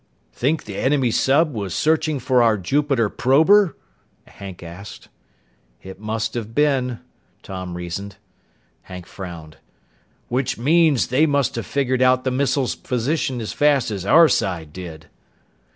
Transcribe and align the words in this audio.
"Think 0.33 0.63
the 0.63 0.77
enemy 0.77 1.11
sub 1.11 1.53
was 1.53 1.75
searching 1.75 2.17
for 2.17 2.41
our 2.41 2.57
Jupiter 2.57 3.07
prober?" 3.07 3.77
Hank 4.25 4.63
asked. 4.63 5.09
"It 5.83 5.99
must 5.99 6.33
have 6.33 6.55
been," 6.55 7.01
Tom 7.43 7.77
reasoned. 7.77 8.15
Hank 8.89 9.05
frowned. 9.05 9.57
"Which 10.27 10.57
means 10.57 11.09
they 11.09 11.27
must 11.27 11.53
have 11.53 11.67
figured 11.67 12.01
out 12.01 12.23
the 12.23 12.31
missile's 12.31 12.73
position 12.73 13.39
as 13.41 13.53
fast 13.53 13.91
as 13.91 14.03
our 14.03 14.27
side 14.27 14.73
did." 14.73 15.05